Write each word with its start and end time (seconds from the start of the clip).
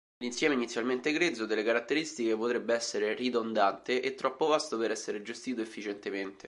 L'insieme—inizialmente 0.17 1.11
grezzo—delle 1.11 1.63
caratteristiche 1.63 2.35
potrebbe 2.35 2.73
essere 2.73 3.13
ridondante 3.13 4.01
e 4.01 4.15
troppo 4.15 4.47
vasto 4.47 4.75
per 4.79 4.89
essere 4.89 5.21
gestito 5.21 5.61
efficientemente. 5.61 6.39